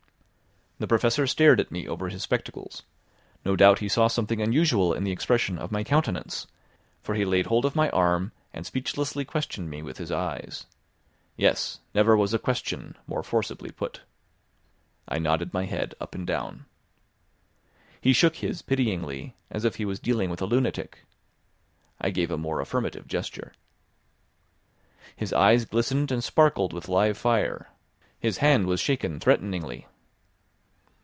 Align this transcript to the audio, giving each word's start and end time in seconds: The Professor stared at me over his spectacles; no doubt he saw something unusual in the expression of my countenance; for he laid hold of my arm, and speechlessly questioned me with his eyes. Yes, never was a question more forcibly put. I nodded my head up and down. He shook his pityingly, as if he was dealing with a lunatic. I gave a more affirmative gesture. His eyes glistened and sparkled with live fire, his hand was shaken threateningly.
The 0.83 0.87
Professor 0.87 1.27
stared 1.27 1.59
at 1.59 1.69
me 1.69 1.87
over 1.87 2.09
his 2.09 2.23
spectacles; 2.23 2.81
no 3.45 3.55
doubt 3.55 3.77
he 3.77 3.87
saw 3.87 4.07
something 4.07 4.41
unusual 4.41 4.95
in 4.95 5.03
the 5.03 5.11
expression 5.11 5.59
of 5.59 5.71
my 5.71 5.83
countenance; 5.83 6.47
for 7.03 7.13
he 7.13 7.23
laid 7.23 7.45
hold 7.45 7.65
of 7.65 7.75
my 7.75 7.91
arm, 7.91 8.31
and 8.51 8.65
speechlessly 8.65 9.23
questioned 9.23 9.69
me 9.69 9.83
with 9.83 9.99
his 9.99 10.11
eyes. 10.11 10.65
Yes, 11.37 11.81
never 11.93 12.17
was 12.17 12.33
a 12.33 12.39
question 12.39 12.97
more 13.05 13.21
forcibly 13.21 13.69
put. 13.69 14.01
I 15.07 15.19
nodded 15.19 15.53
my 15.53 15.65
head 15.65 15.93
up 16.01 16.15
and 16.15 16.25
down. 16.25 16.65
He 18.01 18.11
shook 18.11 18.37
his 18.37 18.63
pityingly, 18.63 19.35
as 19.51 19.65
if 19.65 19.75
he 19.75 19.85
was 19.85 19.99
dealing 19.99 20.31
with 20.31 20.41
a 20.41 20.47
lunatic. 20.47 21.05
I 21.99 22.09
gave 22.09 22.31
a 22.31 22.39
more 22.39 22.59
affirmative 22.59 23.07
gesture. 23.07 23.53
His 25.15 25.31
eyes 25.31 25.65
glistened 25.65 26.11
and 26.11 26.23
sparkled 26.23 26.73
with 26.73 26.89
live 26.89 27.19
fire, 27.19 27.69
his 28.19 28.37
hand 28.39 28.65
was 28.65 28.79
shaken 28.79 29.19
threateningly. 29.19 29.85